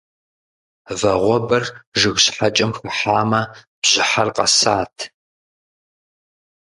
[0.99, 1.63] Вагъуэбэр
[1.99, 3.41] жыг щхьэкӀэм хыхьамэ
[3.81, 4.95] бжьыхьэр къэсат.